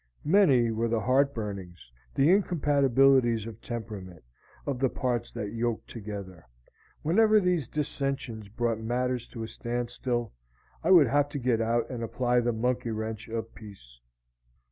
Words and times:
Many 0.25 0.71
were 0.71 0.87
the 0.87 1.01
heartburnings, 1.01 1.91
the 2.15 2.31
incompatibilities 2.31 3.45
of 3.45 3.61
temperament, 3.61 4.23
of 4.65 4.79
the 4.79 4.89
parts 4.89 5.31
thus 5.31 5.51
yoked 5.51 5.91
together. 5.91 6.43
Whenever 7.03 7.39
these 7.39 7.67
dissentions 7.67 8.49
brought 8.49 8.79
matters 8.79 9.27
to 9.27 9.43
a 9.43 9.47
standstill, 9.47 10.33
I 10.83 10.89
would 10.89 11.05
have 11.05 11.29
to 11.29 11.37
get 11.37 11.61
out 11.61 11.87
and 11.91 12.01
apply 12.01 12.39
the 12.39 12.51
monkey 12.51 12.89
wrench 12.89 13.27
of 13.29 13.53
peace. 13.53 13.99